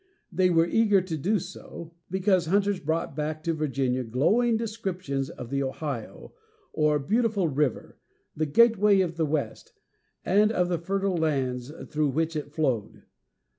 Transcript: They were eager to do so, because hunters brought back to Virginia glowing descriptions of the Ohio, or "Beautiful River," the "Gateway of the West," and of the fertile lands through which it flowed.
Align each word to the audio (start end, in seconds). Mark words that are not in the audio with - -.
They 0.31 0.49
were 0.49 0.65
eager 0.65 0.99
to 1.03 1.15
do 1.15 1.37
so, 1.37 1.93
because 2.09 2.47
hunters 2.47 2.79
brought 2.79 3.15
back 3.15 3.43
to 3.43 3.53
Virginia 3.53 4.03
glowing 4.03 4.57
descriptions 4.57 5.29
of 5.29 5.51
the 5.51 5.61
Ohio, 5.61 6.33
or 6.73 6.97
"Beautiful 6.97 7.47
River," 7.47 7.99
the 8.35 8.47
"Gateway 8.47 9.01
of 9.01 9.15
the 9.15 9.27
West," 9.27 9.73
and 10.25 10.51
of 10.51 10.69
the 10.69 10.79
fertile 10.79 11.17
lands 11.17 11.71
through 11.91 12.09
which 12.09 12.35
it 12.35 12.51
flowed. 12.51 13.03